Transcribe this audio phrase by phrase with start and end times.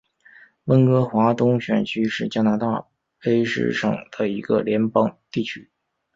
[0.65, 2.87] 温哥华东选区是加拿大
[3.21, 5.69] 卑诗省的一个联邦选区。